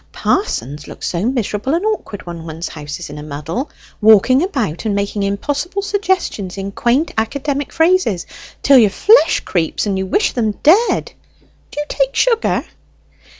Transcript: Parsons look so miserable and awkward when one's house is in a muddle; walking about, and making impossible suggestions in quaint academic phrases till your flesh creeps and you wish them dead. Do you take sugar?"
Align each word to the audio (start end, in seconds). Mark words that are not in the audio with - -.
Parsons 0.11 0.87
look 0.87 1.03
so 1.03 1.23
miserable 1.25 1.75
and 1.75 1.85
awkward 1.85 2.25
when 2.25 2.43
one's 2.43 2.69
house 2.69 2.99
is 2.99 3.11
in 3.11 3.19
a 3.19 3.23
muddle; 3.23 3.69
walking 4.01 4.41
about, 4.41 4.83
and 4.83 4.95
making 4.95 5.21
impossible 5.21 5.83
suggestions 5.83 6.57
in 6.57 6.71
quaint 6.71 7.11
academic 7.19 7.71
phrases 7.71 8.25
till 8.63 8.79
your 8.79 8.89
flesh 8.89 9.41
creeps 9.41 9.85
and 9.85 9.99
you 9.99 10.07
wish 10.07 10.31
them 10.31 10.53
dead. 10.63 11.11
Do 11.69 11.79
you 11.81 11.85
take 11.87 12.15
sugar?" 12.15 12.65